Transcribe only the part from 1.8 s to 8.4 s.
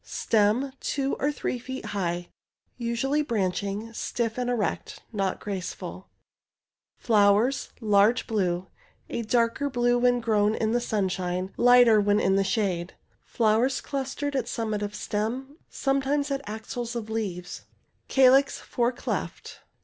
high— usually branching— stiff and erect— not graceful. Flowers— large